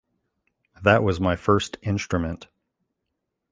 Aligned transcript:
That 0.81 1.03
was 1.03 1.19
my 1.19 1.35
first 1.35 1.77
instrument. 1.83 2.47